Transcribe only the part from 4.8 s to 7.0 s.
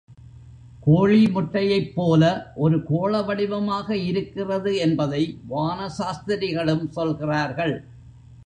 என்பதை வான சாஸ்திரிகளும்